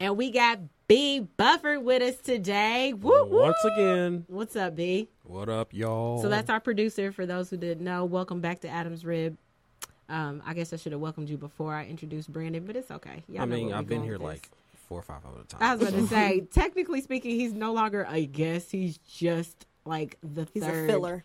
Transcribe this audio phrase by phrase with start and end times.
[0.00, 0.58] And we got
[0.88, 2.92] B Buffer with us today.
[2.94, 3.42] Woo, woo.
[3.42, 5.08] Once again, What's up, B?
[5.24, 6.20] what up, y'all?
[6.22, 7.12] So that's our producer.
[7.12, 9.36] For those who didn't know, welcome back to Adam's Rib.
[10.08, 13.22] Um, I guess I should have welcomed you before I introduced Brandon, but it's okay.
[13.28, 14.48] Y'all I mean, I've been here like
[14.88, 15.62] four or five other times.
[15.62, 18.72] I was going to say, technically speaking, he's no longer a guest.
[18.72, 20.90] He's just like the He's third.
[20.90, 21.22] a filler.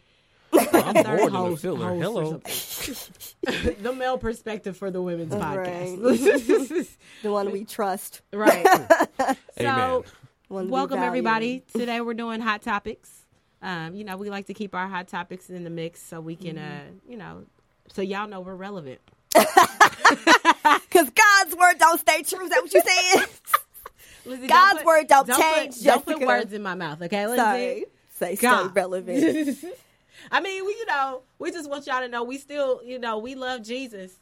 [0.58, 1.90] I'm third more than a host- filler.
[2.02, 2.86] host
[3.45, 3.72] Hello.
[3.82, 5.58] the male perspective for the women's podcast.
[5.58, 6.20] Right.
[6.20, 6.88] podcast.
[7.23, 8.22] The one we trust.
[8.34, 8.66] right.
[8.66, 9.38] Amen.
[9.59, 10.05] So,
[10.50, 11.08] One welcome value.
[11.08, 11.64] everybody.
[11.76, 13.09] Today we're doing hot topics.
[13.62, 16.36] Um, you know, we like to keep our hot topics in the mix so we
[16.36, 17.45] can, uh, you know,
[17.94, 19.00] so y'all know we're relevant.
[19.34, 22.44] Because God's word don't stay true.
[22.44, 23.25] Is that what you're saying?
[24.25, 27.25] Lizzie, God's don't word don't don't change, Put, don't put words in my mouth, okay,
[27.28, 27.42] Lindsay?
[27.44, 27.86] Sorry.
[28.17, 28.75] Say stay God.
[28.75, 29.58] relevant.
[30.31, 33.17] I mean, we, you know, we just want y'all to know we still, you know,
[33.17, 34.19] we love Jesus,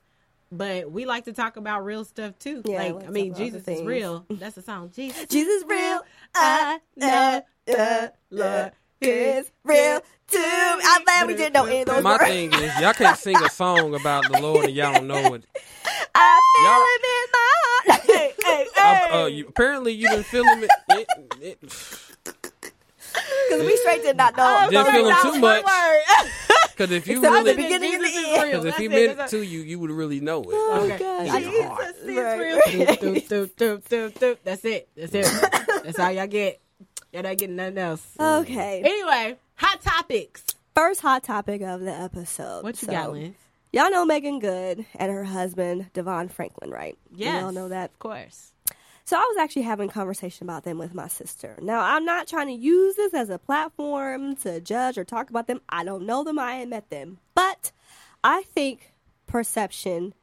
[0.52, 2.62] but we like to talk about real stuff too.
[2.66, 4.26] Yeah, like, let's I mean, Jesus is real.
[4.30, 4.92] That's the song.
[4.96, 5.98] Jesus, Jesus real.
[6.00, 6.00] Uh,
[6.36, 10.40] I uh, know the uh, Lord is real too.
[10.40, 12.24] I'm glad we didn't know any of those My words.
[12.26, 15.46] thing is, y'all can't sing a song about the Lord and y'all don't know it.
[16.16, 17.50] I feel Y'all- him in my
[17.94, 18.02] heart.
[18.06, 19.22] hey, hey, I, hey.
[19.24, 20.64] uh, you, apparently, you didn't feel him.
[20.64, 21.08] It, it,
[21.42, 21.72] it,
[23.50, 24.68] Because we straight did not know.
[24.70, 25.64] Didn't those feel him too much.
[26.76, 28.52] Cause if you Except at the really, beginning and the Jesus is end.
[28.52, 29.18] because if he That's it.
[29.18, 30.48] meant it to you, you would really know it.
[30.52, 30.98] Oh, Okay.
[30.98, 31.42] God.
[31.42, 31.68] Jesus.
[34.44, 34.90] That's it.
[34.96, 35.26] That's it.
[35.84, 36.60] That's all y'all get.
[37.12, 38.06] Y'all not getting nothing else.
[38.20, 38.82] Okay.
[38.84, 40.44] Anyway, hot topics.
[40.76, 42.64] First hot topic of the episode.
[42.64, 43.36] What you So, got, Lynn?
[43.72, 46.98] Y'all know Meagan Good and her husband, Devon Franklin, right?
[47.14, 47.42] Yes.
[47.42, 47.92] Y'all know that.
[47.92, 48.53] Of course.
[49.06, 51.58] So I was actually having a conversation about them with my sister.
[51.62, 55.48] Now I'm not trying to use this as a platform to judge or talk about
[55.48, 55.62] them.
[55.68, 56.40] I don't know them.
[56.40, 57.20] I ain't met them.
[57.36, 57.72] But
[58.24, 58.94] I think
[59.28, 60.14] perception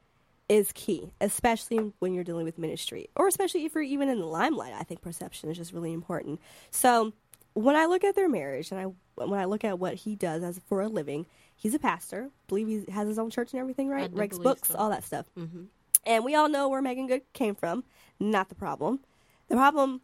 [0.49, 4.25] is key, especially when you're dealing with ministry, or especially if you're even in the
[4.25, 4.73] limelight.
[4.73, 6.41] I think perception is just really important.
[6.71, 7.13] So
[7.53, 8.85] when I look at their marriage and I
[9.23, 12.31] when I look at what he does as for a living, he's a pastor.
[12.47, 14.09] believe he has his own church and everything, right?
[14.11, 14.75] Writes books, so.
[14.75, 15.25] all that stuff.
[15.37, 15.63] Mm-hmm.
[16.05, 17.83] And we all know where Meagan Good came from.
[18.21, 18.99] Not the problem.
[19.49, 20.01] The problem,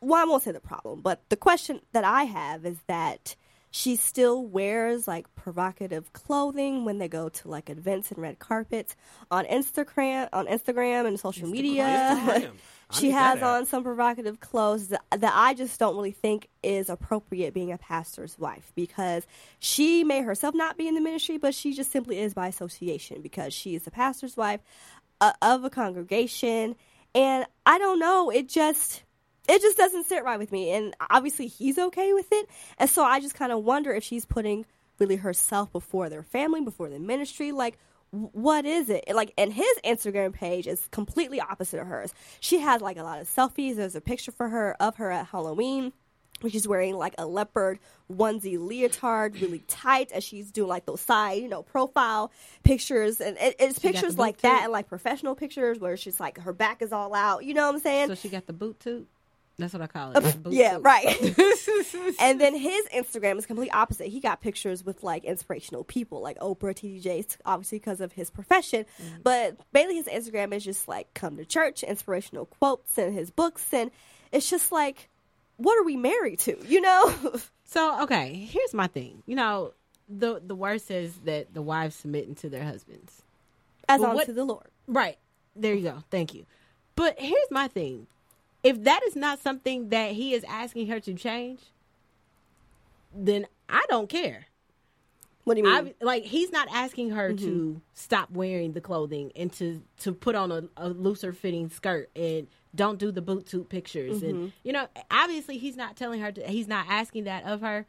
[0.00, 3.36] well, I won't say the problem, but the question that I have is that
[3.70, 8.96] she still wears like provocative clothing when they go to like events and red carpets
[9.30, 11.84] on Instagram, on Instagram and social media.
[11.84, 12.50] Instagram.
[12.88, 16.88] I she has on some provocative clothes that, that I just don't really think is
[16.88, 19.26] appropriate being a pastor's wife because
[19.58, 23.20] she may herself not be in the ministry, but she just simply is by association
[23.22, 24.60] because she is a pastor's wife
[25.20, 26.76] uh, of a congregation.
[27.16, 29.02] And I don't know, it just
[29.48, 30.70] it just doesn't sit right with me.
[30.70, 32.46] And obviously he's okay with it.
[32.78, 34.66] And so I just kind of wonder if she's putting
[34.98, 37.52] really herself before their family, before the ministry.
[37.52, 37.78] Like,
[38.10, 39.04] what is it?
[39.14, 42.12] Like, and his Instagram page is completely opposite of hers.
[42.40, 43.76] She has like a lot of selfies.
[43.76, 45.92] There's a picture for her of her at Halloween.
[46.48, 47.78] She's wearing like a leopard
[48.12, 52.30] onesie leotard, really tight, as she's doing like those side, you know, profile
[52.62, 54.64] pictures, and it, it's She pictures like that, too.
[54.64, 57.44] and like professional pictures where she's like her back is all out.
[57.44, 58.08] You know what I'm saying?
[58.08, 59.08] So she got the boot toot.
[59.58, 60.42] That's what I call it.
[60.42, 61.06] boot yeah, right.
[62.20, 64.08] and then his Instagram is completely opposite.
[64.08, 68.28] He got pictures with like inspirational people, like Oprah, TD Jakes, obviously because of his
[68.28, 68.84] profession.
[69.02, 69.22] Mm-hmm.
[69.22, 73.64] But mainly his Instagram is just like come to church, inspirational quotes, and his books,
[73.72, 73.90] and
[74.30, 75.08] it's just like,
[75.56, 76.56] what are we married to?
[76.66, 77.14] You know?
[77.68, 79.24] So okay, here's my thing.
[79.26, 79.74] You know,
[80.08, 83.22] the the word says that the wives submitting to their husbands.
[83.88, 84.68] As But on what- to the Lord.
[84.86, 85.18] Right.
[85.56, 86.04] There you go.
[86.10, 86.46] Thank you.
[86.94, 88.06] But here's my thing.
[88.62, 91.60] If that is not something that he is asking her to change,
[93.12, 94.46] then I don't care.
[95.44, 95.94] What do you mean?
[96.00, 97.78] I like he's not asking her to mm-hmm.
[97.94, 102.48] stop wearing the clothing and to to put on a, a looser fitting skirt and
[102.76, 106.46] don't do the boot toot pictures and you know obviously he's not telling her to
[106.46, 107.86] he's not asking that of her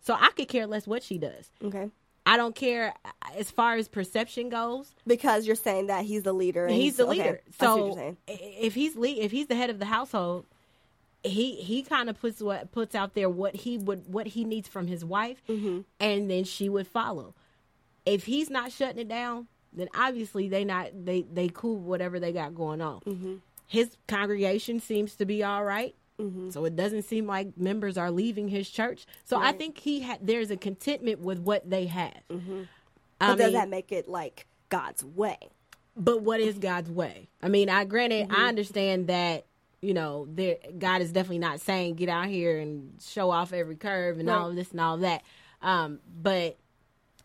[0.00, 1.50] so I could care less what she does.
[1.64, 1.90] okay.
[2.28, 4.92] I don't care uh, as far as perception goes.
[5.06, 6.66] Because you're saying that he's the leader.
[6.66, 7.40] And he's the okay, leader.
[7.46, 8.16] I see what you're So
[8.64, 10.44] if he's lead, if he's the head of the household,
[11.22, 14.66] he he kind of puts what puts out there what he would what he needs
[14.68, 15.80] from his wife, Mm-hmm.
[16.00, 17.34] and then she would follow.
[18.04, 22.32] If he's not shutting it down, then obviously they not they they cool whatever they
[22.32, 23.00] got going on.
[23.00, 23.34] Mm-hmm.
[23.66, 25.94] His congregation seems to be all right.
[26.48, 29.04] So it doesn't seem like members are leaving his church.
[29.26, 32.14] So I think he had there's a contentment with what they have.
[32.30, 32.36] I
[33.18, 35.36] But does mean, that make it like God's way?
[35.94, 37.28] but what is God's way?
[37.42, 38.36] I mean, I granted Mm-hmm.
[38.40, 39.44] I understand that
[39.82, 43.76] you know there God is definitely not saying get out here and show off every
[43.76, 45.22] curve and all of this and all of that.
[45.60, 46.56] Um, but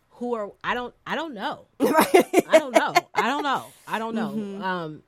[0.10, 1.66] who are I don't I don't know.
[1.80, 2.94] I don't know.
[3.16, 3.66] I don't know.
[3.88, 4.66] I don't know.
[4.66, 5.04] Um,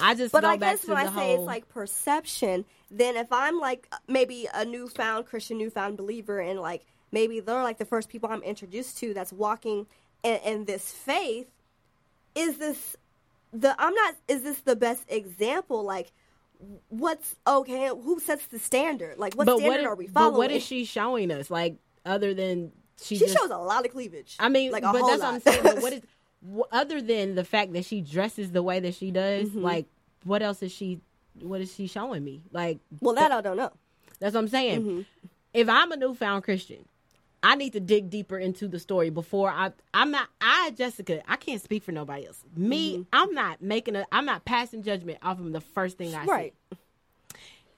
[0.00, 0.32] I just.
[0.32, 3.88] But go I guess when I the say it's like perception, then if I'm like
[4.08, 8.42] maybe a newfound Christian, newfound believer, and like maybe they're like the first people I'm
[8.42, 9.86] introduced to that's walking
[10.22, 11.48] in, in this faith,
[12.34, 12.96] is this
[13.52, 15.82] the I'm not is this the best example?
[15.84, 16.12] Like,
[16.88, 17.88] what's okay?
[17.88, 19.18] Who sets the standard?
[19.18, 21.50] Like, what but standard what, are we following but what is she showing us?
[21.50, 24.36] Like other than she, She just, shows a lot of cleavage.
[24.38, 25.28] I mean, like a but whole that's lot.
[25.28, 25.62] what I'm saying.
[25.62, 26.02] But what is
[26.70, 29.48] other than the fact that she dresses the way that she does?
[29.48, 29.62] Mm-hmm.
[29.62, 29.86] Like,
[30.24, 31.00] what else is she?
[31.40, 32.42] What is she showing me?
[32.52, 33.72] Like, well, that I don't know.
[34.20, 34.82] that's what I'm saying.
[34.82, 35.00] Mm-hmm.
[35.54, 36.84] If I'm a newfound Christian,
[37.42, 39.72] I need to dig deeper into the story before I.
[39.94, 40.28] I'm not.
[40.40, 41.22] I Jessica.
[41.30, 42.42] I can't speak for nobody else.
[42.56, 42.94] Me.
[42.94, 43.02] Mm-hmm.
[43.12, 44.06] I'm not making a.
[44.12, 46.54] I'm not passing judgment off of the first thing I Right.
[46.72, 46.78] see.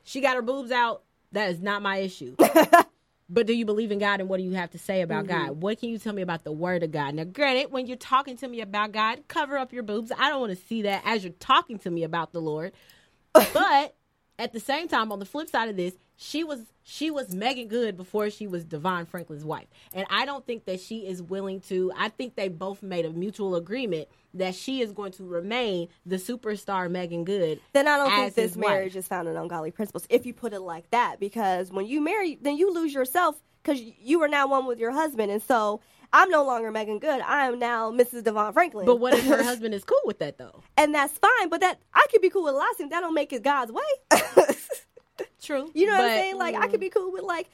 [0.05, 1.02] She got her boobs out.
[1.32, 2.37] That is not my issue.
[3.35, 5.47] but do you believe in God and what do you have to say about Mm-hmm.
[5.47, 5.63] God?
[5.63, 7.15] What can you tell me about the word of God?
[7.15, 10.13] Now, granted, when you're talking to me about God, cover up your boobs.
[10.17, 12.73] I don't want to see that as you're talking to me about the Lord.
[13.33, 13.97] but
[14.39, 17.67] at the same time, on the flip side of this, she was she was Meagan
[17.69, 21.61] Good before she was Devon Franklin's wife, and I don't think that she is willing
[21.63, 21.93] to.
[21.97, 26.17] I think they both made a mutual agreement that she is going to remain the
[26.17, 27.61] superstar Meagan Good.
[27.73, 28.69] then I don't think this his wife.
[28.69, 30.07] marriage is founded on godly principles.
[30.09, 33.81] If you put it like that, because when you marry, then you lose yourself because
[33.81, 35.81] you are now one with your husband, and so
[36.14, 37.20] I'm no longer Meagan Good.
[37.20, 38.22] I am now Mrs.
[38.22, 38.87] Devon Franklin.
[38.87, 40.62] But what if her husband is cool with that though?
[40.76, 41.49] and that's fine.
[41.50, 42.90] But that I could be cool with a lot of things.
[42.90, 43.82] That don't make it God's way.
[45.43, 45.70] True.
[45.75, 46.38] you know what I'm saying?
[46.38, 47.50] Like I could be cool with like.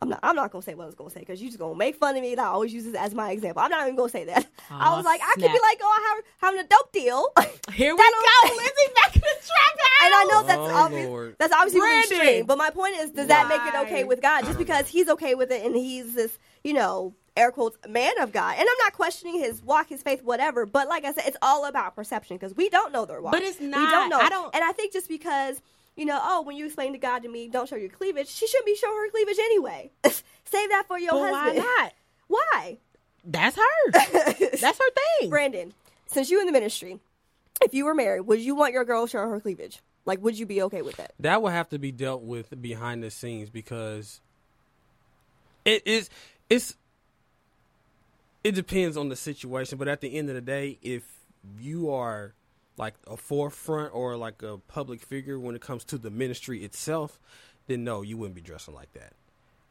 [0.00, 0.18] I'm not.
[0.24, 2.16] I'm not gonna say what I was gonna say because you're just gonna make fun
[2.16, 2.32] of me.
[2.32, 3.62] And I always use this as my example.
[3.62, 4.46] I'm not even gonna say that.
[4.70, 7.28] I was like, I could be like, oh, I have, having a dope deal.
[7.72, 10.04] Here we go, Lizzie, back in the trap house.
[10.04, 11.06] And I know oh, that's Oh, obvious.
[11.08, 11.36] Lord.
[11.38, 12.46] That's obviously really extreme.
[12.46, 14.44] But my point is, does that make it okay with God?
[14.44, 18.32] Just because he's okay with it and he's this, you know, air quotes, man of
[18.32, 18.52] God.
[18.58, 20.66] And I'm not questioning his walk, his faith, whatever.
[20.66, 23.32] But like I said, it's all about perception because we don't know their walk.
[23.32, 23.78] But it's not.
[23.78, 23.90] We not.
[23.90, 24.18] don't know.
[24.18, 25.60] I don't- And I think just because.
[25.94, 28.26] You know, oh, when you explain to God to me, don't show your cleavage.
[28.28, 29.90] She shouldn't be showing her cleavage anyway.
[30.06, 31.66] Save that for your But why husband.
[31.78, 31.92] not?
[32.28, 32.78] Why?
[33.26, 33.90] That's her.
[33.92, 34.90] That's her
[35.20, 35.28] thing.
[35.28, 35.74] Brandon,
[36.06, 36.98] since you in the ministry,
[37.60, 39.80] if you were married, would you want your girl showing her cleavage?
[40.06, 41.12] Like, would you be okay with that?
[41.20, 44.22] that would have to be dealt with behind the scenes because
[45.66, 46.08] it is
[46.48, 46.74] it's
[48.44, 51.02] it depends on the situation but at the end of the day if
[51.60, 52.34] you are
[52.76, 57.20] like a forefront or like a public figure when it comes to the ministry itself
[57.66, 59.12] then no you wouldn't be dressing like that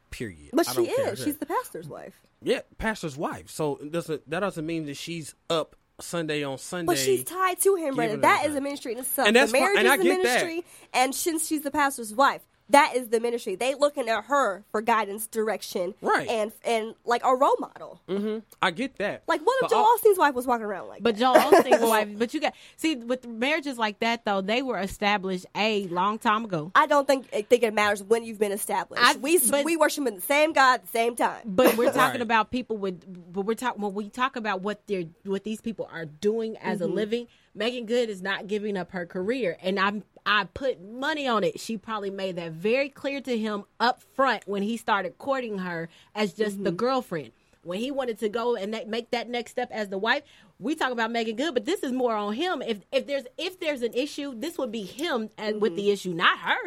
[0.09, 1.23] period But she is.
[1.23, 2.13] She's the pastor's wife.
[2.41, 6.88] yeah pastor's wife so it doesn't that doesn't mean that she's up sunday on sunday
[6.88, 8.21] But she's tied to him, Brandon.
[8.21, 8.57] That is That her is her.
[8.57, 9.27] a ministry in itself.
[9.27, 10.44] And that's the marriage and is I the get that.
[10.45, 10.63] ministry,
[10.94, 12.41] and since she's the pastor's wife,
[12.71, 13.56] that is the ministry.
[13.56, 16.27] They looking at her for guidance, direction, Right.
[16.27, 18.01] and and like a role model.
[18.07, 20.88] hmm i get that Like what if But Joel all- Osteen's wife was walking around
[20.88, 21.03] like?
[21.03, 21.19] But that?
[21.19, 22.09] Joel Osteen's wife.
[22.18, 26.45] But you got see with marriages like that though, they were established a long time
[26.45, 26.71] ago.
[26.75, 29.04] I don't think I think it matters when you've been established.
[29.04, 31.42] I- we but- we worship in the same God at the same time.
[31.45, 32.21] But we're talking Right.
[32.21, 33.01] about people with.
[33.33, 36.80] But we're talking when we talk about what they're what these people are doing as
[36.80, 36.92] Mm-hmm.
[36.92, 37.28] a living.
[37.53, 41.59] Meagan Good is not giving up her career, and I'm I put money on it.
[41.59, 45.89] She probably made that very clear to him up front when he started courting her
[46.15, 46.63] as just Mm-hmm.
[46.63, 47.31] the girlfriend.
[47.63, 50.23] When he wanted to go and that, make that next step as the wife,
[50.59, 52.61] we talk about Meagan Good, but this is more on him.
[52.61, 55.75] If if there's if there's an issue, this would be him and with Mm-hmm.
[55.77, 56.57] the issue, not her,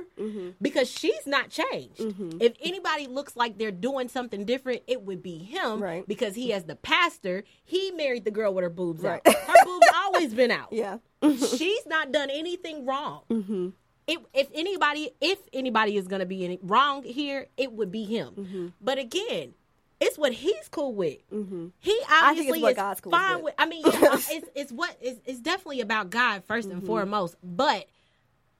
[0.61, 1.99] because she's not changed.
[1.99, 2.39] Mm-hmm.
[2.41, 6.07] If anybody looks like they're doing something different, it would be him, Right.
[6.07, 9.21] because he, as the pastor, he married the girl with her boobs Right.
[9.27, 9.35] out.
[9.35, 10.69] Her boobs always been out.
[10.73, 10.99] yeah.
[11.23, 13.23] She's not done anything wrong.
[13.31, 13.69] Mm-hmm.
[14.07, 18.05] It, if anybody, if anybody is going to be any, wrong here, it would be
[18.05, 18.35] him.
[18.37, 18.67] Mm-hmm.
[18.81, 19.55] But again,
[20.01, 21.19] it's what he's cool with.
[21.31, 23.45] He think it's obviously what is God's cool fine with.
[23.45, 23.55] with.
[23.57, 23.93] I mean, yeah,
[24.31, 26.71] it's, it's what it's, it's definitely about God 1st Mm-hmm.
[26.73, 27.37] and foremost.
[27.43, 27.87] But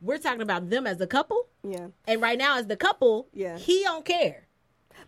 [0.05, 1.89] we're talking about them as a couple, Yeah.
[2.07, 3.57] and right now as the couple, Yeah.
[3.59, 4.47] he don't care.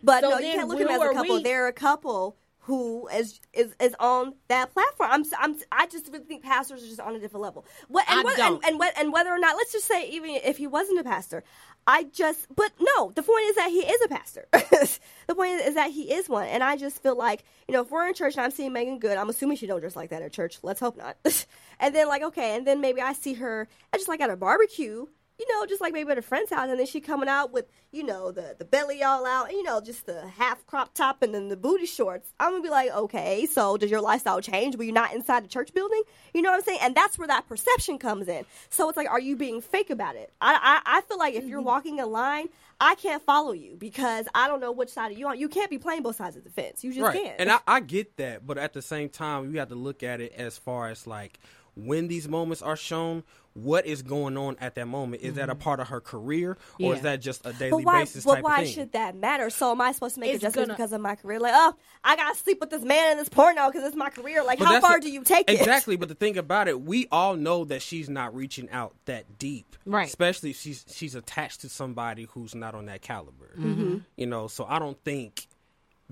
[0.03, 1.35] But So no, you can't look at them as a couple.
[1.37, 1.43] we?
[1.43, 5.09] They're a couple who is is, is on that platform.
[5.11, 7.65] I'm, I'm I just really think pastors are just on a different level.
[7.87, 8.55] What, and, I what, don't.
[8.55, 11.03] And, and, what, and whether or not, let's just say, even if he wasn't a
[11.03, 11.43] pastor,
[11.87, 12.53] I just.
[12.53, 14.47] But no, the point is that he is a pastor.
[14.51, 17.81] the point is, is that he is one, and I just feel like you know,
[17.81, 20.09] if we're in church and I'm seeing Meagan Good, I'm assuming she don't dress like
[20.09, 20.59] that at church.
[20.61, 21.17] Let's hope not.
[21.79, 24.35] and then like okay, and then maybe I see her, I just like at a
[24.35, 25.07] barbecue.
[25.39, 27.65] You know, just like maybe at a friend's house, and then she coming out with,
[27.91, 31.21] you know, the the belly all out, and, you know, just the half crop top
[31.21, 32.33] and then the booty shorts.
[32.39, 34.75] I'm gonna be like, okay, so does your lifestyle change?
[34.75, 36.01] Were you not inside the church building?
[36.33, 36.79] You know what I'm saying?
[36.81, 38.45] And that's where that perception comes in.
[38.69, 40.31] So it's like, are you being fake about it?
[40.41, 41.67] I I, I feel like if you're mm-hmm.
[41.67, 42.49] walking a line.
[42.79, 45.39] I can't follow you because I don't know which side of you on.
[45.39, 46.83] You can't be playing both sides of the fence.
[46.83, 47.23] You just right.
[47.23, 47.35] can't.
[47.39, 50.21] And I, I get that, but at the same time, you have to look at
[50.21, 51.39] it as far as like
[51.77, 55.21] when these moments are shown, what is going on at that moment?
[55.23, 56.93] Is that a part of her career, or Yeah.
[56.93, 57.99] is that just a daily But why?
[58.01, 58.73] basis But type why of thing?
[58.75, 59.49] should that matter?
[59.49, 61.39] So am I supposed to make It's adjustments gonna- because of my career?
[61.39, 64.43] Like, oh, I gotta sleep with this man in this porno because it's my career.
[64.43, 65.59] Like, But how far the- do you take it?
[65.59, 69.39] Exactly, but the thing about it, we all know that she's not reaching out that
[69.39, 70.07] deep, Right.
[70.07, 73.97] Especially if she's she's attached to somebody who's not on that caliber, Mm-hmm.
[74.17, 74.47] you know.
[74.47, 75.47] So I don't think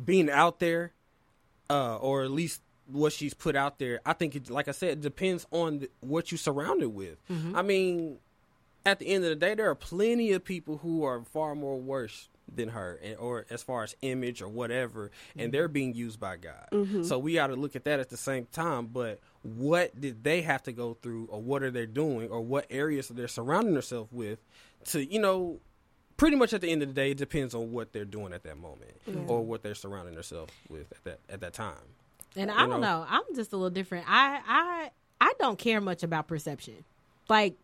[0.03, 0.93] being out there,
[1.69, 4.89] uh, or at least what she's put out there, I think it, like I said,
[4.89, 7.17] it depends on the, what you surrounded with.
[7.29, 7.55] Mm-hmm.
[7.55, 8.17] I mean,
[8.85, 11.77] at the end of the day, there are plenty of people who are far more
[11.77, 16.19] worse than her, and, or as far as image or whatever, and they're being used
[16.19, 16.67] by God.
[16.71, 17.03] Mm-hmm.
[17.03, 18.85] So we got to look at that at the same time.
[18.85, 22.67] But what did they have to go through, or what are they doing, or what
[22.69, 24.39] areas they're surrounding themselves with,
[24.85, 25.59] to you know.
[26.17, 28.43] Pretty much at the end of the day, it depends on what they're doing at
[28.43, 28.91] that moment,
[29.27, 31.75] or what they're surrounding themselves with at that at that time.
[32.35, 32.99] And You I don't know?
[32.99, 33.05] know.
[33.07, 34.05] I'm just a little different.
[34.07, 36.83] I I I don't care much about perception.
[37.29, 37.55] Like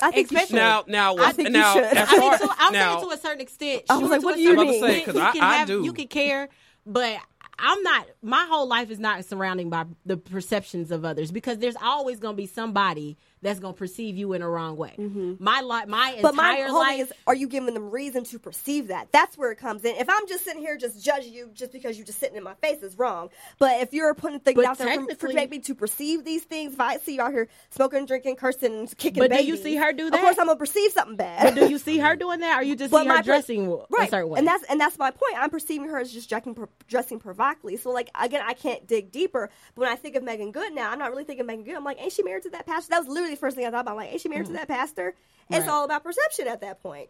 [0.00, 1.84] I think you Especially- Now, now, I think you now, should.
[1.84, 3.82] as I mean, far- to, I'll now, say to a certain extent.
[3.88, 4.58] I was like, what do you mean?
[4.58, 5.84] I was about to say, 'cause extent, I- can I have, do.
[5.84, 6.48] You can care,
[6.84, 7.16] but
[7.58, 8.06] I'm not.
[8.22, 12.34] My whole life is not surrounding by the perceptions of others because there's always going
[12.34, 14.94] to be somebody that's going to perceive you in a wrong way.
[15.38, 16.22] My life, my Mm-hmm.
[16.22, 17.00] But entire thing life.
[17.00, 19.10] is, are you giving them reason to perceive that?
[19.12, 19.96] That's where it comes in.
[19.96, 22.54] If I'm just sitting here just judging you just because you're just sitting in my
[22.54, 23.30] face is wrong.
[23.58, 26.74] But if you're putting things out there for, for make me to perceive these things,
[26.74, 29.92] if I see you out here smoking, drinking, cursing, kicking But do you see her
[29.92, 30.16] do that?
[30.16, 31.54] Of course, I'm gonna perceive something bad.
[31.54, 33.20] but do you see her doing that, or are you just But see my her
[33.20, 34.38] per- dressing a right, certain way?
[34.38, 35.34] and that's and that's my point.
[35.38, 36.56] I'm perceiving her as just dressing,
[36.88, 37.76] dressing provocatively.
[37.76, 39.50] So like again, I can't dig deeper.
[39.74, 41.76] But when I think of Meagan Good now, I'm not really thinking Meagan Good.
[41.76, 42.90] I'm like, ain't she married to that pastor?
[42.90, 43.96] That was literally the first thing I thought about.
[43.96, 44.56] Like, is she married to mm-hmm.
[44.56, 45.14] that pastor?
[45.48, 47.08] It's all about perception at that point.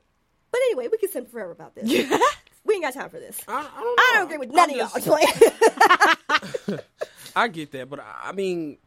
[0.50, 1.84] But anyway, we can sit forever about this.
[2.64, 3.40] we ain't got time for this.
[3.48, 4.00] I, I don't.
[4.00, 6.78] I don't agree with none I'm of y'all.
[7.36, 8.78] I get that, but I mean,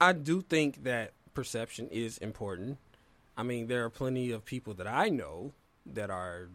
[0.00, 2.78] I do think that perception is important.
[3.36, 5.52] I mean, there are plenty of people that I know
[5.86, 6.48] that are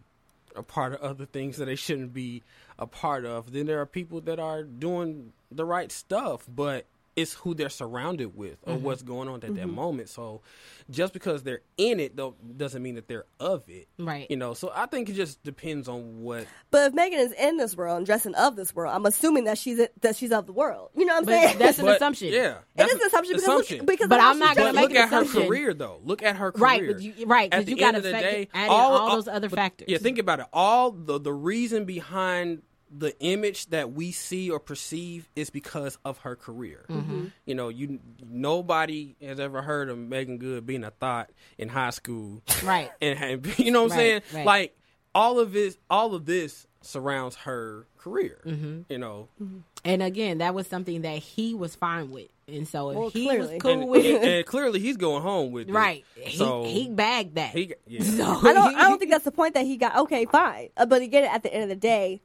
[0.56, 2.42] a part of other things that they shouldn't be
[2.78, 3.52] a part of.
[3.52, 8.36] Then there are people that are doing the right stuff, but it's who they're surrounded
[8.36, 8.84] with or mm-hmm.
[8.84, 9.74] what's going on at that mm-hmm.
[9.74, 10.08] moment.
[10.08, 10.42] So
[10.90, 13.88] just because they're in it though doesn't mean that they're of it.
[13.98, 14.26] Right.
[14.28, 17.56] You know, so I think it just depends on what but if Meagan is in
[17.56, 20.52] this world and dressing of this world, I'm assuming that she's that she's of the
[20.52, 20.90] world.
[20.96, 21.58] You know what I'm But saying?
[21.58, 22.32] that's an but, assumption.
[22.32, 22.50] Yeah.
[22.52, 23.78] it that's is an assumption because assumption.
[23.78, 24.74] Look, because But I'm not gonna But dressed.
[24.74, 26.00] make look an at her career, though.
[26.04, 26.64] Look at her career.
[26.64, 28.64] Right, but you- right, 'cause At you the gotta end of the factor- day, add
[28.64, 29.88] in all those other but- factors.
[29.88, 30.46] Yeah, think about it.
[30.52, 32.62] All the the reason behind
[32.96, 36.84] the image that we see or perceive is because of her career.
[36.88, 37.26] Mm-hmm.
[37.44, 37.98] You know, you
[38.44, 42.90] nobody has ever heard of Meagan Good being a thought in high school, Right.
[43.00, 44.22] And, and you know what I'm Right, saying?
[44.34, 44.46] right.
[44.46, 44.78] Like
[45.14, 48.40] all of this, all of this surrounds her career.
[48.44, 48.82] Mm-hmm.
[48.88, 49.28] You know,
[49.84, 53.26] And again, that was something that he was fine with, and so if Well, he
[53.26, 53.54] clearly.
[53.54, 55.72] was cool and, with it, and, and clearly he's going home with it.
[55.72, 56.04] right?
[56.14, 57.50] He, So he bagged that.
[57.50, 58.02] he, yeah.
[58.04, 58.74] So I don't.
[58.76, 59.96] I don't think that's the point that he got.
[59.96, 62.20] Okay, fine, uh, but again, at the end of the day,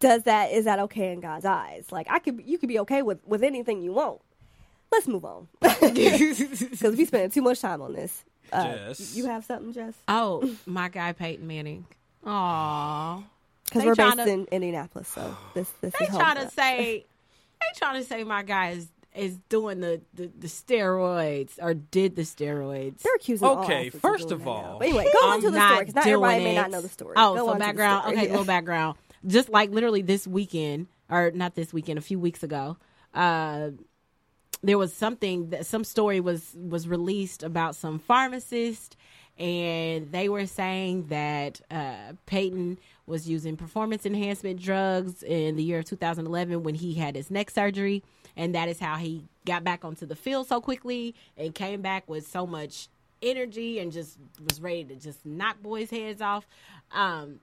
[0.00, 1.86] does that is that okay in God's eyes?
[1.90, 4.20] Like I could, you could be okay with with anything you want.
[4.92, 8.24] Let's move on because we spending too much time on this.
[8.52, 9.16] Uh, Jess.
[9.16, 9.94] You have something, Jess?
[10.06, 11.86] Oh, my guy Peyton Manning.
[12.26, 13.22] Aw.
[13.64, 16.52] Because we're based tryna- in Indianapolis, so this this They is trying to us.
[16.54, 17.04] say
[17.60, 22.16] they trying to say my guy is is doing the, the, the steroids or did
[22.16, 22.98] the steroids.
[23.02, 24.78] They're accusing all Okay, athletes of first doing of all.
[24.80, 26.80] But anyway, go I'm into the not story because not everybody doing may not know
[26.80, 27.14] the story.
[27.16, 28.12] Oh, Go so on to the background.
[28.12, 28.30] Okay, Yeah.
[28.30, 28.98] little background.
[29.26, 32.76] Just like literally this weekend, or not this weekend, a few weeks ago,
[33.14, 33.70] uh,
[34.62, 38.96] there was something that some story was was released about some pharmacist,
[39.38, 45.80] and they were saying that uh, Peyton was using performance enhancement drugs in the year
[45.80, 48.02] of 2011 when he had his neck surgery,
[48.36, 52.08] and that is how he got back onto the field so quickly and came back
[52.08, 52.88] with so much
[53.22, 56.46] energy and just was ready to just knock boys' heads off.
[56.92, 57.40] Um,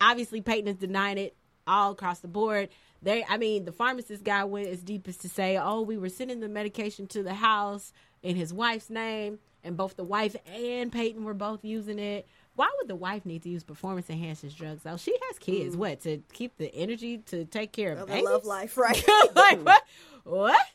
[0.00, 2.68] obviously Peyton is denying it all across the board.
[3.02, 6.08] They, I mean, the pharmacist guy went as deep as to say, "Oh, we were
[6.08, 7.92] sending the medication to the house
[8.22, 12.26] in his wife's name, and both the wife and Peyton were both using it."
[12.56, 14.82] Why would the wife need to use performance enhancing drugs?
[14.82, 18.44] Though she has kids, what to keep the energy to take care of the love
[18.44, 19.02] life, right?
[19.34, 19.82] like what?
[20.24, 20.66] What?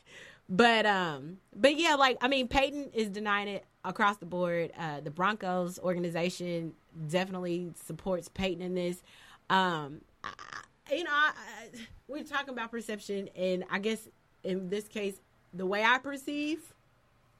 [0.48, 5.00] But um, but yeah, like I mean, Peyton is denying it across the board, uh,
[5.00, 6.74] the Broncos organization
[7.08, 9.02] definitely supports Peyton in this.
[9.48, 11.68] Um, I, you know, I, I,
[12.08, 14.08] we're talking about perception, and I guess
[14.44, 15.14] in this case,
[15.54, 16.74] the way I perceive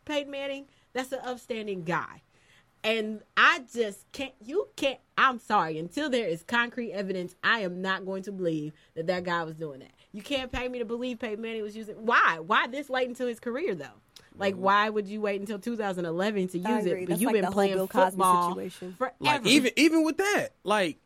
[0.04, 2.22] Peyton Manning, that's an upstanding guy.
[2.84, 7.82] And I just can't, you can't, I'm sorry, until there is concrete evidence, I am
[7.82, 9.90] not going to believe that that guy was doing that.
[10.12, 12.38] You can't pay me to believe Peyton Manning was using, why?
[12.38, 14.00] Why this late into his career, though?
[14.38, 17.08] Like, why would you wait until 2011 to use I it?
[17.08, 18.94] But you've like been playing Bill Cosby football situation.
[18.96, 19.14] forever.
[19.20, 20.98] Like even even with that, like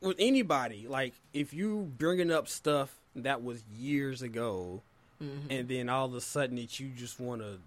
[0.00, 4.82] with anybody, like if you bringing up stuff that was years ago,
[5.20, 5.50] Mm-hmm.
[5.50, 7.58] and then all of a sudden that you just want to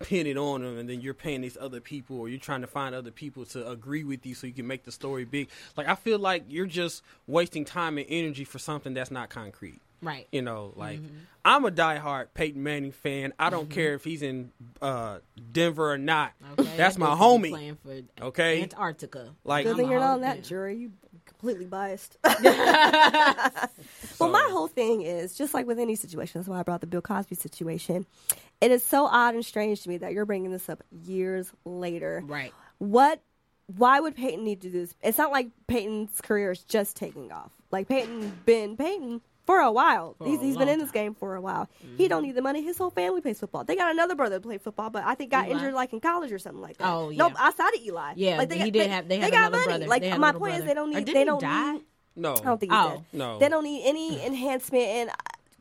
[0.00, 2.66] pin it on them, and then you're paying these other people, or you're trying to
[2.66, 5.48] find other people to agree with you so you can make the story big.
[5.74, 9.80] Like I feel like you're just wasting time and energy for something that's not concrete.
[10.02, 10.26] Right.
[10.32, 11.16] You know, like Mm-hmm.
[11.42, 13.32] I'm a diehard Peyton Manning fan.
[13.38, 14.52] I don't care if he's in
[14.82, 15.20] uh,
[15.52, 16.32] Denver or not.
[16.58, 17.50] Okay, That's my dude could be homie.
[17.52, 17.78] Playing
[18.18, 18.62] for Okay.
[18.62, 19.30] Antarctica.
[19.42, 20.76] Like- Good I'm thing you're not Hawk on that jury.
[20.76, 20.92] You
[21.24, 22.18] completely biased.
[24.18, 26.40] well, my whole thing is just like with any situation.
[26.40, 28.06] That's why I brought the Bill Cosby situation.
[28.60, 32.22] It is so odd and strange to me that you're bringing this up years later.
[32.26, 32.52] Right.
[32.78, 33.20] What?
[33.76, 34.94] Why would Peyton need to do this?
[35.02, 37.52] It's not like Peyton's career is just taking off.
[37.70, 40.14] Like Peyton been Peyton for a while.
[40.18, 41.04] For he's a he's been in this time.
[41.04, 41.68] game for a while.
[41.80, 42.06] He mm-hmm.
[42.06, 42.62] don't need the money.
[42.62, 43.64] His whole family plays football.
[43.64, 45.56] They got another brother that played football, but I think got Eli.
[45.56, 46.88] injured like in college or something like that.
[46.88, 47.18] Oh, yeah.
[47.18, 47.46] Nope, yeah.
[47.46, 48.12] outside of Eli.
[48.16, 49.64] Yeah, like, they he got, did they, have- they they got money.
[49.64, 49.86] brother.
[49.86, 51.04] Like They had a my little point is, they don't Or need.
[51.06, 51.72] did They he don't die?
[51.72, 51.82] need.
[52.16, 53.04] no, I don't think he Oh.
[53.10, 53.18] did.
[53.18, 53.38] No.
[53.38, 55.14] They don't need any enhancement and uh,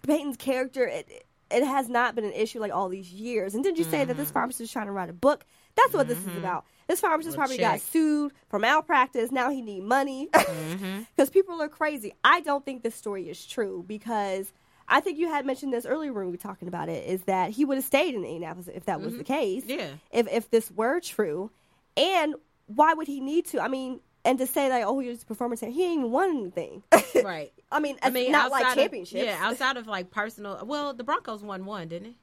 [0.06, 0.86] Peyton's character.
[0.86, 3.56] It, it has not been an issue like all these years.
[3.56, 4.34] And didn't you say that this mm-hmm.
[4.34, 5.46] pharmacist is trying to write a book?
[5.76, 6.38] That's what this is mm-hmm.
[6.38, 6.66] about.
[6.90, 9.32] This pharmacist probably got sued for malpractice.
[9.32, 11.02] Now he need money mm-hmm.
[11.16, 12.14] because people are crazy.
[12.24, 14.52] I don't think this story is true because
[14.88, 17.06] I think you had mentioned this earlier when we were talking about it.
[17.08, 19.34] Is that he would have stayed in Indianapolis if that was the mm-hmm.
[19.34, 19.64] case?
[19.68, 19.90] Yeah.
[20.12, 21.52] If if this were true,
[21.96, 22.34] and
[22.66, 23.62] why would he need to?
[23.62, 26.12] I mean, and to say like, oh, he was a performance, center, he ain't even
[26.12, 26.82] won anything.
[27.24, 27.54] Right.
[27.72, 29.26] I mean, I mean, not like outside of- championships.
[29.26, 30.60] yeah, outside of like personal.
[30.66, 32.16] Well, the Broncos won one, didn't it?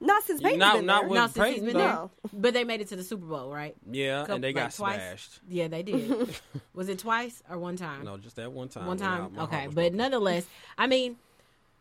[0.00, 1.08] Not since Peyton's Not- been not there.
[1.10, 1.78] with- No, since he's been though.
[1.78, 1.88] there.
[1.92, 2.10] No.
[2.32, 3.74] But they made it to the Super Bowl, right?
[3.90, 4.96] Yeah, Couple- and they got like, twice?
[4.96, 5.40] smashed.
[5.48, 6.40] Yeah, they did.
[6.74, 8.04] Was it twice or one time?
[8.04, 8.86] No, just that one time.
[8.86, 9.32] one when time.
[9.32, 9.96] My heart okay, was but broken.
[9.96, 11.16] nonetheless, I mean,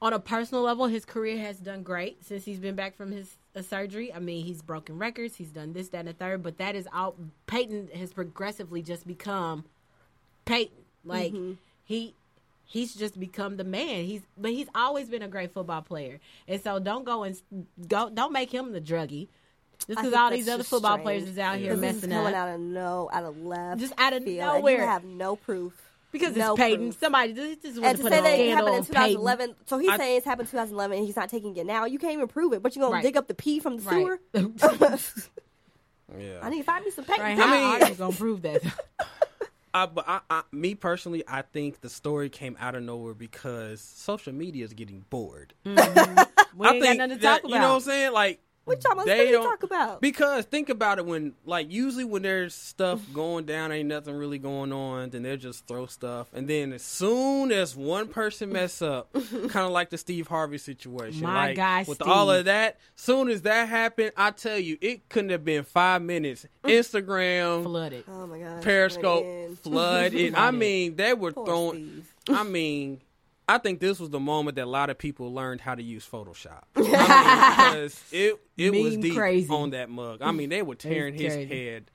[0.02, 3.36] on a personal level, his career has done great since he's been back from his
[3.56, 4.14] uh, surgery.
[4.14, 5.36] I mean, he's broken records.
[5.36, 6.44] He's done this, that, and the third.
[6.44, 7.16] But that is all.
[7.48, 9.66] Peyton has progressively just become
[10.46, 10.76] Peyton.
[11.04, 11.34] Like
[11.84, 12.14] he.
[12.70, 14.04] He's just become the man.
[14.06, 17.42] He's but he's always been a great football player, and so don't go and
[17.88, 18.10] go.
[18.10, 19.30] Don't make him the druggie.
[19.88, 21.04] Just I because all these other football strange.
[21.04, 22.40] players is out here This is messing coming up.
[22.40, 24.80] out of no, out of left, Just out of field, and nowhere.
[24.80, 25.74] You have no proof
[26.12, 26.88] because no it's Peyton.
[26.88, 27.00] proof.
[27.00, 28.86] Somebody just, just want And to to put say a that it happened in on
[28.86, 28.96] Peyton.
[28.96, 31.86] 2011, so he's I- saying it's happened in 2011 and he's not taking it now.
[31.86, 33.04] You can't even prove it, but you're gonna Right.
[33.04, 34.20] dig up the pee from the sewer.
[36.18, 36.40] Yeah.
[36.42, 37.22] I need to find me some Peyton.
[37.24, 37.36] right.
[37.36, 37.42] pee.
[37.42, 38.62] How mean- are you gonna prove that?
[39.78, 43.82] I, but I, I, me personally, I think the story came out of nowhere because
[43.82, 45.54] social media is getting bored.
[45.66, 46.24] Mm-hmm.
[46.58, 47.50] we I ain't got think nothing to that, talk about.
[47.54, 48.13] you know what I'm saying?
[48.13, 50.02] Like What y'all must they don't talk about?
[50.02, 54.40] because think about it when like usually when there's stuff going down, ain't nothing really
[54.40, 58.82] going on, then they'll just throw stuff, and then as soon as one person mess
[58.82, 62.08] up, kind of like the Steve Harvey situation, My like guy, with Steve.
[62.08, 66.02] all of that, soon as that happened, I tell you, it couldn't have been five
[66.02, 66.46] minutes.
[66.64, 66.72] Mm.
[66.72, 68.04] Instagram, flooded.
[68.10, 68.62] Oh my god.
[68.64, 70.14] Periscope flooded.
[70.14, 72.04] It, I mean, they were Poor throwing.
[72.26, 72.38] Steve.
[72.38, 73.00] I mean,
[73.50, 76.06] I think this was the moment that a lot of people learned how to use
[76.08, 76.64] Photoshop.
[76.76, 79.50] I mean, because it it was deep crazy.
[79.54, 80.22] on that mug.
[80.22, 81.66] I mean, they were tearing his crazy.
[81.70, 81.86] head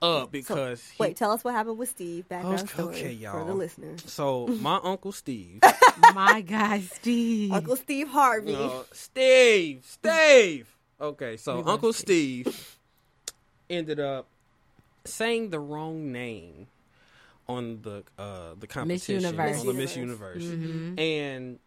[0.00, 2.28] up because he- Wait, tell us what happened with Steve.
[2.28, 3.44] Background Okay, story okay, for y'all.
[3.46, 4.02] the listeners.
[4.06, 5.60] So my uncle Steve,
[6.14, 7.52] My guy, Steve.
[7.52, 8.54] Uncle Steve Harvey.
[8.54, 10.68] uh, Steve, Steve.
[11.00, 12.78] Okay, so We love Uncle Steve
[13.68, 14.26] ended up
[15.04, 16.68] saying the wrong name
[17.48, 19.60] on the uh the competition Universe.
[19.60, 20.98] on the Miss Miss Universe, Mhm.
[20.98, 21.58] and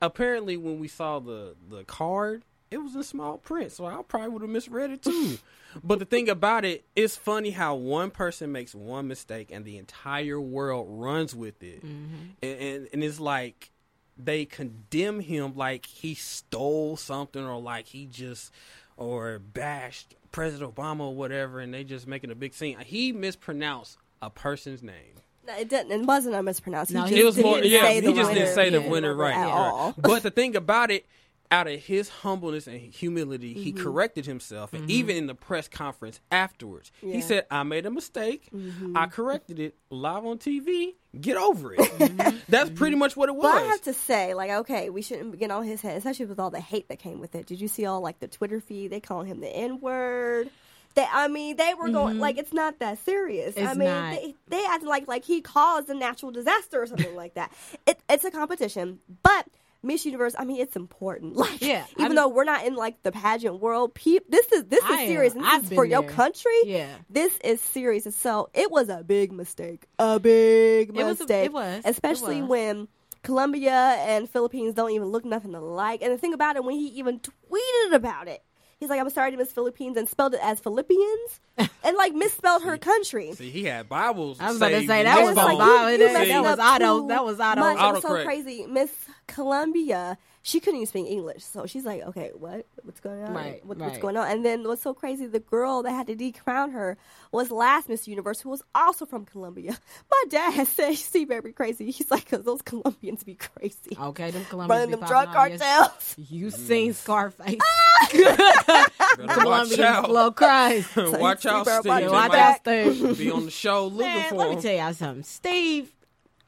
[0.00, 4.28] apparently when we saw the the card, it was in small print, so I probably
[4.30, 5.38] would have misread it too.
[5.84, 9.76] but the thing about it, it's funny how one person makes one mistake and the
[9.76, 13.70] entire world runs with it, and, and and it's like
[14.16, 18.52] they condemn him like he stole something or like he just
[18.96, 22.78] or bashed President Obama or whatever, and they just making a big scene.
[22.80, 25.14] He mispronounced a person's name.
[25.46, 25.92] No, it didn't.
[25.92, 26.90] It wasn't a mispronounce.
[26.90, 27.82] No, he he just It was didn't more, even yeah.
[27.82, 28.54] say He the just didn't winner.
[28.54, 29.34] say the winner right.
[29.34, 29.54] at yeah.
[29.54, 29.94] all.
[29.98, 31.06] But the thing about it,
[31.52, 33.82] out of his humbleness and humility, he Mm-hmm.
[33.82, 37.14] corrected himself, and even in the press conference afterwards, Yeah.
[37.14, 38.48] he said, "I made a mistake.
[38.54, 38.96] Mm-hmm.
[38.96, 40.94] I corrected it live on TV.
[41.20, 43.42] Get over it." That's pretty much what it was.
[43.52, 46.38] But I have to say, like, okay, we shouldn't get on his head, especially with
[46.38, 47.46] all the hate that came with it.
[47.46, 48.92] Did you see all like the Twitter feed?
[48.92, 50.50] They calling him the N word.
[50.94, 53.56] They, I mean, they were going like it's not that serious.
[53.56, 53.78] I Mm-hmm.
[53.78, 54.10] Mean, not.
[54.12, 57.52] they they acted like like he caused a natural disaster or something like that.
[57.86, 59.46] It, it's a competition, but
[59.82, 60.34] Miss Universe.
[60.38, 61.36] I mean, it's important.
[61.40, 64.64] Like, Yeah, even I'm- though we're not in like the pageant world, peop, this is
[64.64, 65.34] this is I serious.
[65.34, 66.60] And this is for your country.
[66.64, 66.88] Yeah.
[67.08, 68.04] this is serious.
[68.04, 69.86] And so it was a big mistake.
[69.98, 71.44] A big It was a- mistake.
[71.46, 71.78] it was.
[71.84, 72.50] It especially was.
[72.50, 72.88] when.
[73.22, 76.00] Colombia and Philippines don't even look nothing alike.
[76.02, 78.42] And the thing about it, when he even tweeted about it,
[78.80, 81.40] he's like, "I'm sorry to Miss Philippines," and spelled it as Philippians,
[81.84, 83.32] and like misspelled her country.
[83.34, 84.40] See, he had Bibles.
[84.40, 85.58] I was about to say that his was It's phone.
[85.58, 87.78] like, wow, it you is- messed that was up auto- too that was auto- much.
[87.78, 88.66] It was so crazy.
[88.66, 88.90] Miss
[89.30, 92.66] Colombia, she couldn't even speak English, so she's like, "Okay, what?
[92.82, 93.34] What's going on?
[93.34, 95.26] Right, what, What's going on?" And then what's so crazy?
[95.26, 96.96] The girl that had to decrown her
[97.30, 99.78] was last Miss Universe, who was also from Colombia.
[100.10, 101.90] My dad said she very crazy.
[101.90, 105.58] He's like, "Cause those Colombians be crazy, Okay, them Colombians running be them popping drug
[105.58, 106.94] cartels." You seen mm.
[106.94, 107.58] Scarface?
[107.62, 108.88] Ah!
[109.16, 110.06] Better watch Colombians out.
[110.06, 110.96] blow Christ.
[110.96, 112.10] watch out, better Steve.
[112.10, 113.18] watch watch out, Steve.
[113.18, 115.22] Be on the show looking Man, for let me tell y'all something.
[115.22, 115.92] Steve,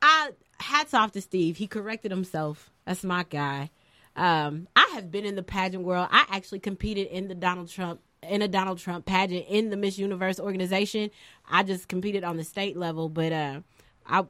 [0.00, 1.58] I hats off to Steve.
[1.58, 2.71] He corrected himself.
[2.84, 3.70] That's my guy.
[4.16, 6.08] Um, I have been in the pageant world.
[6.10, 9.98] I actually competed in the Donald Trump in a Donald Trump pageant in the Miss
[9.98, 11.10] Universe organization.
[11.48, 13.60] I just competed on the state level, but uh,
[14.06, 14.24] I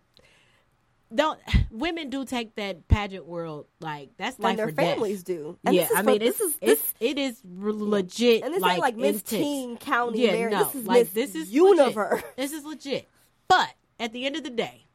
[1.14, 1.38] don't.
[1.70, 4.94] Women do take that pageant world like that's like their or death.
[4.94, 5.58] families do.
[5.64, 8.44] And yeah, I mean, this is this it's it is legit.
[8.44, 10.52] And this like, ain't like Miss Teen County Yeah, Mary.
[10.52, 12.12] no, this is like Miss this is Universe.
[12.14, 12.36] Legit.
[12.36, 13.08] This is legit.
[13.48, 14.86] But at the end of the day,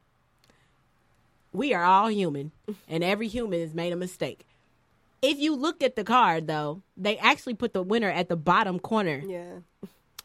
[1.54, 2.52] we are all human,
[2.88, 4.46] and every human has made a mistake.
[5.22, 8.78] If you look at the card, though, they actually put the winner at the bottom
[8.80, 9.60] corner, Yeah.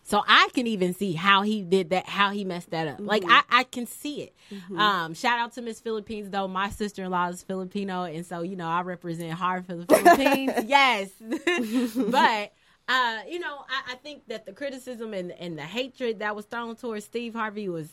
[0.02, 2.96] so I can even see how he did that, how he messed that up.
[3.00, 3.32] Like Mm-hmm.
[3.50, 4.34] I, I can see it.
[4.76, 6.46] Um, shout out to Miss Philippines, though.
[6.46, 9.86] My sister in law is Filipino, and so you know I represent hard for the
[9.86, 10.52] Philippines.
[10.66, 11.10] yes,
[11.96, 12.52] but.
[12.88, 16.46] Uh, you know, I, I think that the criticism and, and the hatred that was
[16.46, 17.88] thrown towards Steve Harvey was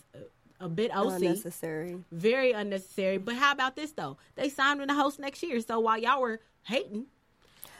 [0.60, 2.04] a, a bit OC, Unnecessary.
[2.12, 3.17] very unnecessary.
[3.17, 4.17] But how about this though?
[4.36, 5.60] They signed him to host next year.
[5.62, 7.06] So while y'all were hating,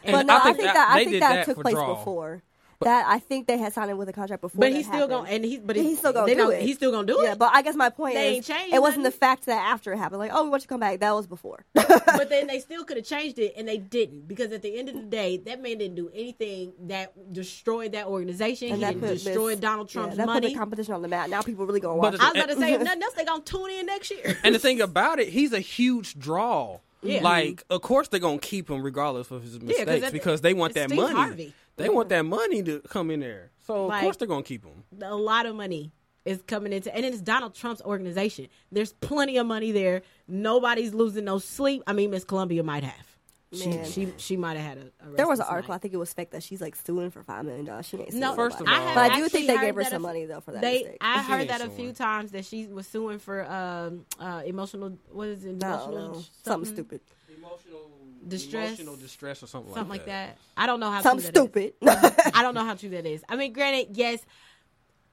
[0.04, 1.96] And But no, I think, that, I think did that, took place draw.
[1.96, 2.42] before.
[2.82, 4.58] That I think they had signed him with a contract before.
[4.60, 5.12] but he's still happened.
[5.26, 6.62] gonna and he's but he- he's still gonna they do don't- it.
[6.62, 7.24] He's still gonna do it.
[7.26, 7.38] Yeah, it.
[7.40, 9.12] but I guess my point They is, ain't changed it wasn't nothing.
[9.12, 11.00] the fact that after it happened, like, oh, we want you to come back.
[11.02, 11.66] That was before.
[11.74, 14.88] but then they still could have changed it and they didn't because at the end
[14.88, 18.94] of the day that man didn't do anything that destroyed that organization And he that
[18.94, 21.30] didn't put destroy Miss- donald yeah, trump's that put money the competition on the map.
[21.30, 22.20] Now people really gonna But watch.
[22.20, 24.56] the- i was about to say nothing else they gonna tune in next year And
[24.56, 26.80] the thing about it, he's a huge draw.
[27.02, 27.24] Yeah.
[27.24, 30.54] Like, of course they're gonna keep him regardless of his mistakes at the- because they
[30.54, 31.14] want that Steve money.
[31.16, 31.54] Harvey.
[31.80, 33.52] They want that money to come in there.
[33.66, 34.84] So of course they're gonna keep them.
[35.02, 35.92] a lot of money
[36.26, 41.24] is coming into and it's donald trump's organization there's plenty of money there nobody's losing
[41.24, 43.08] no sleep i mean miss colombia might have
[43.54, 43.86] she, Man.
[43.86, 45.74] she she might have had a, a There was an restless article.
[45.74, 47.88] I think it was fake that she's like suing for five million dollars.
[47.88, 49.74] She ain't suing No, First of I all- have but I do think they gave
[49.74, 50.98] her some a- money though for that They, mistake.
[51.02, 51.76] I She heard ain't that a suing.
[51.76, 55.00] few times that she was suing for um, uh, emotional.
[55.12, 55.50] What is it?
[55.64, 57.02] Emotional no, something stupid.
[57.36, 57.90] Emotional
[58.28, 58.70] Distress?
[58.80, 60.38] emotional distress or something, something like like that.
[60.58, 61.74] I don't know how Something true that is.
[61.82, 62.32] stupid.
[62.36, 63.24] I don't know how true that is.
[63.30, 64.20] I mean, granted, yes,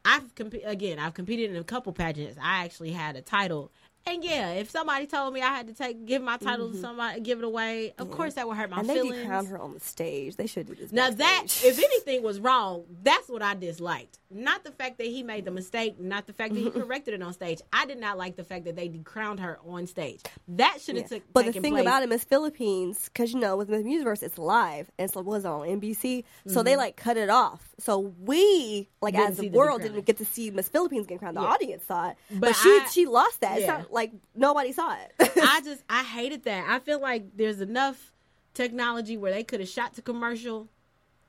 [0.05, 2.38] I've comp- again, I've competed in a couple pageants.
[2.42, 3.73] I actually had a title,
[4.07, 7.21] and yeah, if somebody told me I had to take give my title to somebody,
[7.21, 8.90] give it away, of course that would hurt my Mm-hmm.
[8.90, 9.23] and they feelings.
[9.23, 10.37] decrowned her on the stage.
[10.37, 10.92] They should do this.
[10.92, 14.19] Now that, if anything was wrong, that's what I disliked.
[14.31, 17.23] Not the fact that he made the mistake, not the fact that he corrected it
[17.23, 17.61] on stage.
[17.73, 20.21] I did not like the fact that they decrowned her on stage.
[20.49, 21.19] That should have Yeah.
[21.19, 21.33] took.
[21.33, 21.83] But the thing place.
[21.83, 25.27] about it, Miss Philippines, because you know with Miss Universe it's live and so it
[25.27, 27.75] was on NBC, so they like cut it off.
[27.79, 29.23] So we like Mm-hmm.
[29.23, 31.37] Didn't as the world didn't get to see Miss Philippines get crowned.
[31.37, 31.47] The Yeah.
[31.47, 33.59] audience saw it, but, But she I- she lost that.
[33.59, 35.32] It's not like nobody saw it.
[35.42, 36.68] I just I hated that.
[36.68, 38.12] I feel like there's enough
[38.54, 40.68] technology where they could have shot to commercial,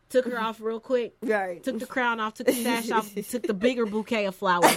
[0.10, 1.64] took her off real quick, Right.
[1.64, 4.76] took the crown off, took the sash off, took the bigger bouquet of flowers,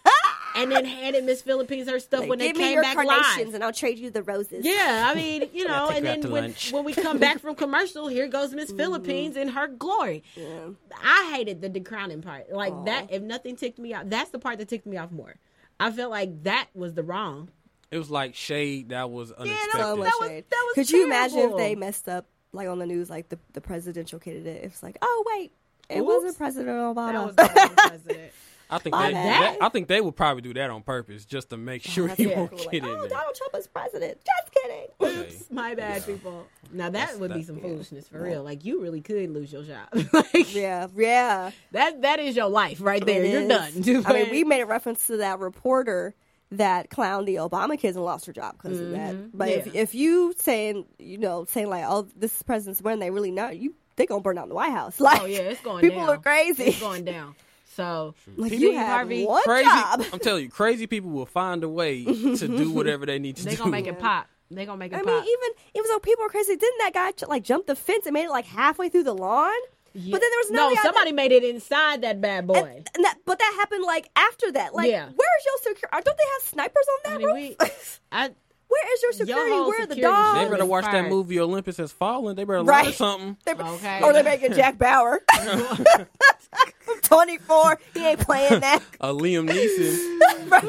[0.56, 2.96] and then handed Miss Philippines her stuff Like, when they give me came your back
[2.96, 3.54] carnations live.
[3.54, 4.64] and I'll trade you the roses.
[4.64, 8.26] Yeah, I mean, you know, and then when, when we come back from commercial, here
[8.26, 8.78] goes Miss mm-hmm.
[8.78, 10.24] Philippines in her glory.
[10.34, 10.70] Yeah.
[11.04, 12.50] I hated the decrowning part.
[12.50, 15.36] Like that, if nothing ticked me off, that's the part that ticked me off more.
[15.80, 17.50] I felt like that was the wrong.
[17.90, 19.70] It was like shade that was unexpected.
[19.72, 22.68] that so much That was- that was Could you imagine if they messed up like
[22.68, 24.62] on the news, like the the presidential candidate?
[24.64, 25.52] It's like, oh wait,
[25.88, 26.06] it Oops.
[26.06, 27.12] wasn't President Obama.
[27.12, 28.32] That was the president.
[28.70, 31.56] I think they, that- I think they would probably do that on purpose just to
[31.56, 32.58] make oh, sure That's he won't cool.
[32.58, 33.08] get Like, in oh, there.
[33.08, 34.18] Donald Trump is president.
[34.26, 34.86] Just kidding.
[35.00, 35.37] Okay.
[35.58, 36.46] My bad, people.
[36.72, 37.62] Now that That's- would be some yeah.
[37.62, 38.42] foolishness for real.
[38.42, 39.88] Like you really could lose your job.
[40.12, 41.50] like yeah, yeah.
[41.72, 43.22] that that is your life right there.
[43.24, 43.48] It You're is.
[43.86, 44.06] done.
[44.06, 46.14] I mean, we made a reference to that reporter
[46.52, 49.36] that clowned the Obama kids and lost her job because of that.
[49.36, 49.74] But if Mm-hmm.
[49.76, 49.82] Yeah.
[49.82, 53.56] if you saying you know saying like oh this is president's when they really not
[53.58, 54.98] you they gonna burn down the White House.
[55.00, 55.90] Like, Oh yeah, it's going down.
[55.90, 56.14] people down.
[56.16, 56.64] are crazy.
[56.64, 57.34] It's going down.
[57.74, 59.64] So like Steve you have Harvey, one Crazy.
[59.64, 60.02] job.
[60.12, 63.44] I'm telling you, crazy people will find a way to do whatever they need to
[63.44, 63.56] they do.
[63.56, 64.26] They're gonna make it pop.
[64.50, 65.06] They gonna make it I pop.
[65.06, 68.14] mean, even even though people are crazy, didn't that guy like jump the fence and
[68.14, 69.52] made it like halfway through the lawn?
[69.94, 70.12] Yeah.
[70.12, 70.58] But then there was no.
[70.66, 72.54] another guy Somebody made it inside that bad boy.
[72.54, 74.74] And, and that, but that happened like after that.
[74.74, 75.04] Like, Yeah.
[75.06, 76.02] where's your security?
[76.04, 77.56] Don't they have snipers on that I mean, roof?
[77.60, 77.68] we-
[78.12, 78.30] I,
[78.68, 79.50] Where is your security?
[79.50, 80.38] whole Where are the dogs?
[80.38, 82.36] They better was watch that movie Olympus Has Fallen.
[82.36, 82.84] They better Right.
[82.86, 83.36] learn something.
[83.44, 84.00] They- Okay.
[84.02, 85.20] Or they're making Jack Bauer.
[87.02, 87.78] 24.
[87.94, 88.82] He ain't playing that.
[89.00, 90.50] Uh, Liam Neeson.
[90.50, 90.62] Right.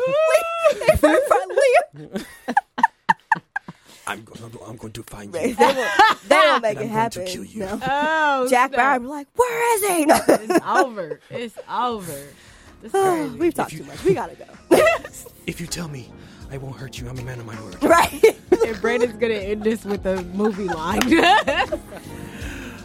[0.88, 2.26] They first Liam.
[4.10, 4.52] I'm going.
[4.68, 5.56] I'm going to find They you.
[5.58, 5.90] will,
[6.28, 7.26] they will make I'm it going happen.
[7.26, 7.60] to kill you.
[7.60, 7.80] No.
[7.84, 8.80] oh, Jack snap.
[8.80, 10.06] Bauer be like, where is he?
[10.54, 11.20] It's over.
[11.30, 12.24] It's over.
[12.84, 13.36] It's crazy.
[13.38, 14.04] We've talked too much.
[14.04, 14.46] We gotta go.
[15.48, 16.12] If you tell me,
[16.52, 17.10] I won't hurt you.
[17.10, 17.84] I'm a man of my word.
[17.84, 18.24] right.
[18.66, 21.02] and Brandon's gonna end this with a movie line.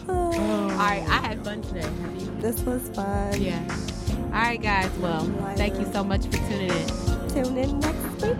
[0.09, 1.87] All right, I had fun today.
[2.39, 3.39] This was fun.
[3.41, 3.63] Yeah.
[4.25, 4.91] All right, guys.
[4.97, 6.87] Well, thank you so much for tuning in.
[7.29, 8.37] Tune in next week.